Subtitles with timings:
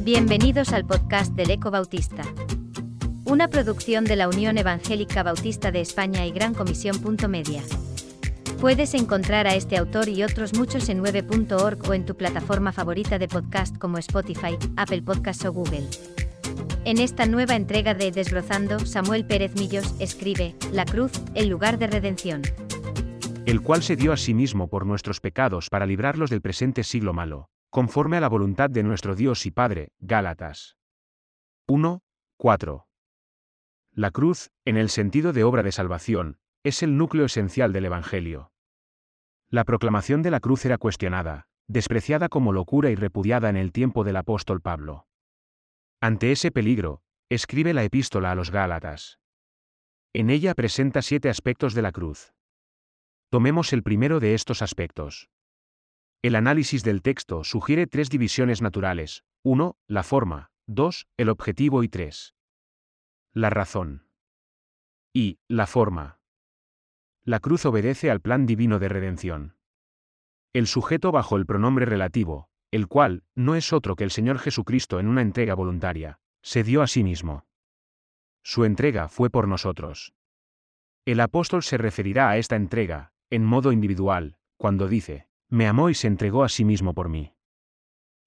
[0.00, 2.22] Bienvenidos al podcast del Eco Bautista.
[3.24, 6.96] Una producción de la Unión Evangélica Bautista de España y Gran Comisión.
[7.28, 7.62] Media.
[8.60, 13.18] Puedes encontrar a este autor y otros muchos en 9.org o en tu plataforma favorita
[13.18, 15.86] de podcast como Spotify, Apple Podcasts o Google.
[16.84, 21.86] En esta nueva entrega de Desbrozando, Samuel Pérez Millos escribe, La cruz, el lugar de
[21.86, 22.42] redención.
[23.46, 27.12] El cual se dio a sí mismo por nuestros pecados para librarlos del presente siglo
[27.12, 30.78] malo, conforme a la voluntad de nuestro Dios y Padre, Gálatas.
[31.68, 32.02] 1,
[32.38, 32.86] 4.
[33.92, 38.50] La cruz, en el sentido de obra de salvación, es el núcleo esencial del Evangelio.
[39.50, 44.04] La proclamación de la cruz era cuestionada, despreciada como locura y repudiada en el tiempo
[44.04, 45.06] del apóstol Pablo.
[46.00, 49.18] Ante ese peligro, escribe la epístola a los Gálatas.
[50.14, 52.33] En ella presenta siete aspectos de la cruz.
[53.34, 55.28] Tomemos el primero de estos aspectos.
[56.22, 59.24] El análisis del texto sugiere tres divisiones naturales.
[59.42, 59.76] 1.
[59.88, 60.52] La forma.
[60.68, 61.08] 2.
[61.16, 62.36] El objetivo y 3.
[63.32, 64.06] La razón.
[65.12, 66.20] Y, la forma.
[67.24, 69.56] La cruz obedece al plan divino de redención.
[70.52, 75.00] El sujeto bajo el pronombre relativo, el cual, no es otro que el Señor Jesucristo
[75.00, 77.48] en una entrega voluntaria, se dio a sí mismo.
[78.44, 80.14] Su entrega fue por nosotros.
[81.04, 85.94] El apóstol se referirá a esta entrega, en modo individual, cuando dice, me amó y
[85.94, 87.34] se entregó a sí mismo por mí.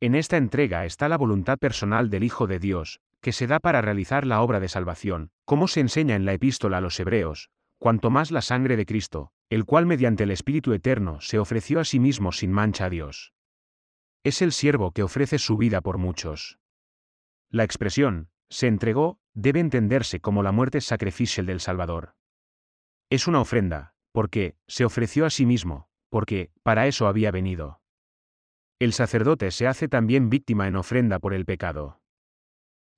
[0.00, 3.82] En esta entrega está la voluntad personal del Hijo de Dios, que se da para
[3.82, 8.08] realizar la obra de salvación, como se enseña en la epístola a los Hebreos, cuanto
[8.08, 12.00] más la sangre de Cristo, el cual mediante el Espíritu Eterno se ofreció a sí
[12.00, 13.34] mismo sin mancha a Dios.
[14.22, 16.58] Es el siervo que ofrece su vida por muchos.
[17.50, 22.14] La expresión, se entregó, debe entenderse como la muerte sacrificial del Salvador.
[23.10, 27.80] Es una ofrenda, porque, se ofreció a sí mismo, porque, para eso había venido.
[28.78, 32.00] El sacerdote se hace también víctima en ofrenda por el pecado.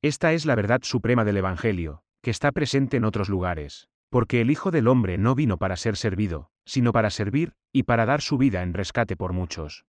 [0.02, 3.88] Esta es la verdad suprema del Evangelio, que está presente en otros lugares.
[4.10, 8.04] Porque el Hijo del Hombre no vino para ser servido, sino para servir, y para
[8.04, 9.86] dar su vida en rescate por muchos.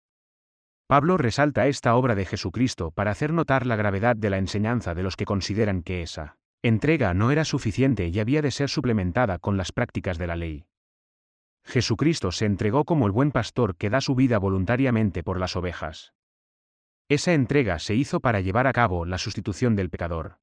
[0.88, 5.04] Pablo resalta esta obra de Jesucristo para hacer notar la gravedad de la enseñanza de
[5.04, 9.58] los que consideran que esa entrega no era suficiente y había de ser suplementada con
[9.58, 10.66] las prácticas de la ley.
[11.68, 16.14] Jesucristo se entregó como el buen pastor que da su vida voluntariamente por las ovejas.
[17.10, 20.40] Esa entrega se hizo para llevar a cabo la sustitución del pecador.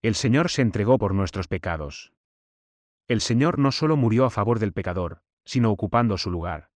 [0.00, 2.14] El Señor se entregó por nuestros pecados.
[3.08, 6.70] El Señor no solo murió a favor del pecador, sino ocupando su lugar.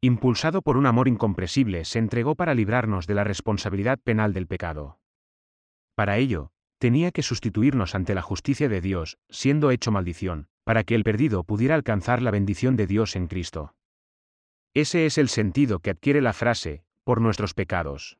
[0.00, 4.98] Impulsado por un amor incomprensible, se entregó para librarnos de la responsabilidad penal del pecado.
[5.94, 10.96] Para ello, tenía que sustituirnos ante la justicia de Dios, siendo hecho maldición, para que
[10.96, 13.76] el perdido pudiera alcanzar la bendición de Dios en Cristo.
[14.74, 18.18] Ese es el sentido que adquiere la frase, por nuestros pecados.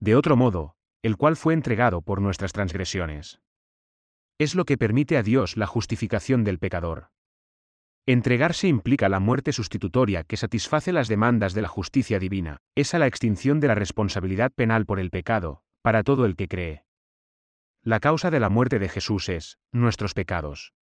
[0.00, 3.40] De otro modo, el cual fue entregado por nuestras transgresiones.
[4.36, 7.10] Es lo que permite a Dios la justificación del pecador.
[8.04, 12.98] Entregarse implica la muerte sustitutoria que satisface las demandas de la justicia divina, es a
[12.98, 16.84] la extinción de la responsabilidad penal por el pecado, para todo el que cree.
[17.80, 20.74] La causa de la muerte de Jesús es, nuestros pecados.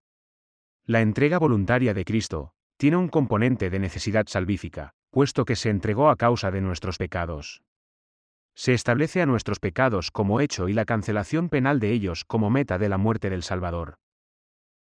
[0.91, 6.11] La entrega voluntaria de Cristo, tiene un componente de necesidad salvífica, puesto que se entregó
[6.11, 7.63] a causa de nuestros pecados
[8.61, 12.77] se establece a nuestros pecados como hecho y la cancelación penal de ellos como meta
[12.77, 13.99] de la muerte del Salvador.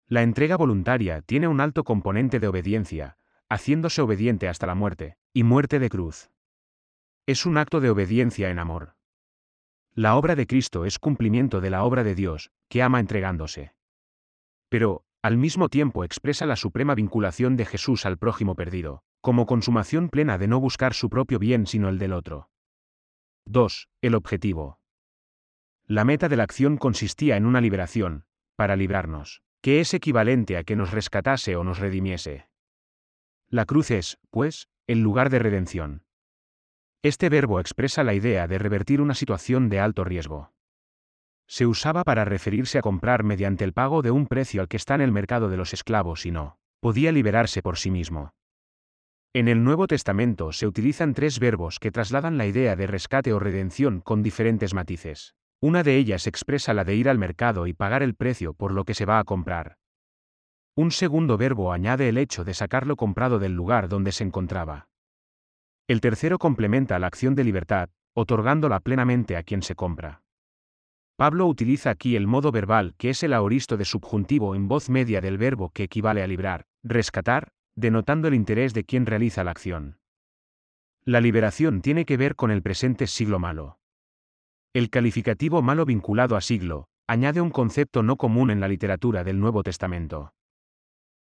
[0.08, 3.18] La entrega voluntaria tiene un alto componente de obediencia,
[3.50, 6.30] haciéndose obediente hasta la muerte, y muerte de cruz.
[7.26, 8.94] Es un acto de obediencia en amor.
[9.92, 13.74] La obra de Cristo es cumplimiento de la obra de Dios, que ama entregándose.
[14.70, 20.08] Pero, al mismo tiempo expresa la suprema vinculación de Jesús al prójimo perdido, como consumación
[20.08, 22.48] plena de no buscar su propio bien sino el del otro.
[23.46, 23.88] 2.
[24.02, 24.78] El objetivo.
[25.84, 30.62] La meta de la acción consistía en una liberación, para librarnos, que es equivalente a
[30.62, 32.48] que nos rescatase o nos redimiese.
[33.48, 36.04] La cruz es, pues, el lugar de redención.
[37.02, 40.52] Este verbo expresa la idea de revertir una situación de alto riesgo.
[41.46, 44.94] Se usaba para referirse a comprar mediante el pago de un precio al que está
[44.94, 48.32] en el mercado de los esclavos y no podía liberarse por sí mismo.
[49.32, 53.38] En el Nuevo Testamento se utilizan tres verbos que trasladan la idea de rescate o
[53.38, 55.34] redención con diferentes matices.
[55.60, 58.84] Una de ellas expresa la de ir al mercado y pagar el precio por lo
[58.84, 59.78] que se va a comprar.
[60.74, 64.88] Un segundo verbo añade el hecho de sacarlo comprado del lugar donde se encontraba.
[65.88, 70.22] El tercero complementa la acción de libertad, otorgándola plenamente a quien se compra.
[71.16, 75.22] Pablo utiliza aquí el modo verbal que es el aoristo de subjuntivo en voz media
[75.22, 79.98] del verbo que equivale a librar, rescatar, denotando el interés de quien realiza la acción.
[81.04, 83.78] La liberación tiene que ver con el presente siglo malo.
[84.74, 89.40] El calificativo malo vinculado a siglo, añade un concepto no común en la literatura del
[89.40, 90.34] Nuevo Testamento.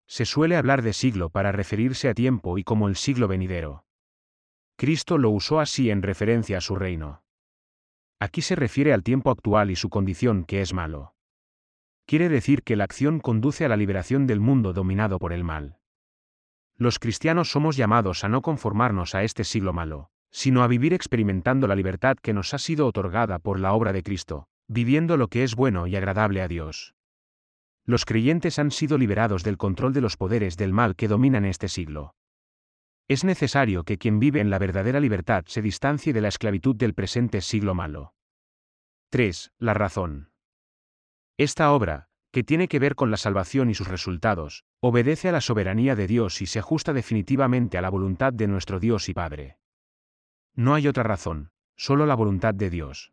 [0.08, 3.85] Se suele hablar de siglo para referirse a tiempo y como el siglo venidero.
[4.76, 7.24] Cristo lo usó así en referencia a su reino.
[8.25, 11.12] Aquí se refiere al tiempo actual y su condición que es malo.
[12.06, 15.76] Quiere decir que la acción conduce a la liberación del mundo dominado por el mal.
[16.79, 21.67] Los cristianos somos llamados a no conformarnos a este siglo malo, sino a vivir experimentando
[21.67, 25.44] la libertad que nos ha sido otorgada por la obra de Cristo, viviendo lo que
[25.44, 26.94] es bueno y agradable a Dios.
[27.85, 31.69] Los creyentes han sido liberados del control de los poderes del mal que dominan este
[31.69, 32.15] siglo.
[33.06, 36.94] Es necesario que quien vive en la verdadera libertad se distancie de la esclavitud del
[36.94, 38.13] presente siglo malo.
[39.14, 39.52] 3.
[39.61, 40.32] La razón.
[41.38, 45.40] Esta obra, que tiene que ver con la salvación y sus resultados, obedece a la
[45.40, 49.56] soberanía de Dios y se ajusta definitivamente a la voluntad de nuestro Dios y Padre.
[50.56, 53.12] No hay otra razón, solo la voluntad de Dios.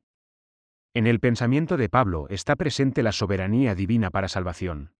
[0.96, 4.96] En el pensamiento de Pablo está presente la soberanía divina para salvación.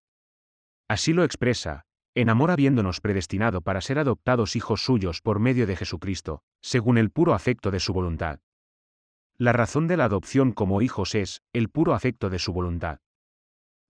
[0.88, 5.78] Así lo expresa, en amor habiéndonos predestinado para ser adoptados hijos suyos por medio de
[5.78, 8.40] Jesucristo, según el puro afecto de su voluntad.
[9.42, 13.00] La razón de la adopción como hijos es, el puro afecto de su voluntad.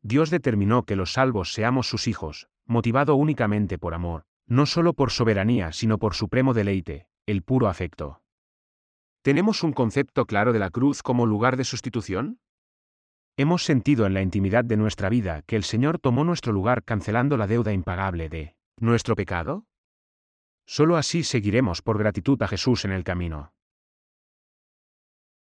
[0.01, 5.11] Dios determinó que los salvos seamos sus hijos, motivado únicamente por amor, no solo por
[5.11, 8.21] soberanía, sino por supremo deleite, el puro afecto.
[9.23, 12.39] ¿Tenemos un concepto claro de la cruz como lugar de sustitución?
[13.35, 17.35] ¿Hemos sentido en la intimidad de nuestra vida que el Señor tomó nuestro lugar cancelando
[17.35, 19.65] la deuda impagable de nuestro pecado?
[20.65, 23.51] Solo así seguiremos por gratitud a Jesús en el camino.